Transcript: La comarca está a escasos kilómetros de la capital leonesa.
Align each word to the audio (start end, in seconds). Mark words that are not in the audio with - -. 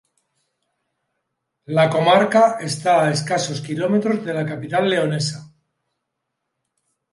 La 1.65 1.87
comarca 1.91 2.57
está 2.59 3.03
a 3.05 3.11
escasos 3.11 3.61
kilómetros 3.61 4.25
de 4.25 4.33
la 4.33 4.43
capital 4.47 4.89
leonesa. 4.89 5.53